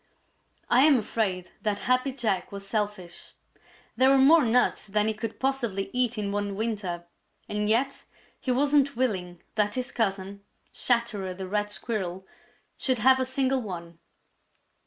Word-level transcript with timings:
I 0.67 0.81
am 0.85 0.97
afraid 0.97 1.51
that 1.61 1.77
Happy 1.85 2.11
Jack 2.11 2.51
was 2.51 2.65
selfish. 2.65 3.33
There 3.95 4.09
were 4.09 4.17
more 4.17 4.43
nuts 4.43 4.87
than 4.87 5.07
he 5.07 5.13
could 5.13 5.39
possibly 5.39 5.91
eat 5.93 6.17
in 6.17 6.31
one 6.31 6.55
winter, 6.55 7.05
and 7.47 7.69
yet 7.69 8.05
he 8.39 8.49
wasn't 8.49 8.95
willing 8.95 9.43
that 9.53 9.75
his 9.75 9.91
cousin, 9.91 10.43
Chatterer 10.73 11.35
the 11.35 11.47
Red 11.47 11.69
Squirrel, 11.69 12.25
should 12.77 12.97
have 12.97 13.19
a 13.19 13.25
single 13.25 13.61
one. 13.61 13.99